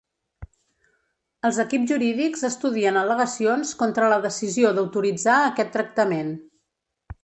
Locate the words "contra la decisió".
3.85-4.75